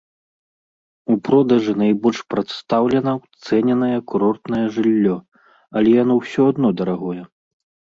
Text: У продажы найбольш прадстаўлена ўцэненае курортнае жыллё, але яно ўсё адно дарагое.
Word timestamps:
У 1.15 1.17
продажы 1.27 1.71
найбольш 1.81 2.19
прадстаўлена 2.35 3.11
ўцэненае 3.19 3.91
курортнае 4.13 4.65
жыллё, 4.81 5.15
але 5.75 5.89
яно 6.03 6.13
ўсё 6.25 6.41
адно 6.55 6.67
дарагое. 6.83 7.23